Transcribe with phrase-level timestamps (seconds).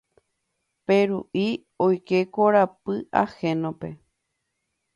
[0.85, 1.45] Peru'i
[1.87, 3.89] oike korapy ahénope.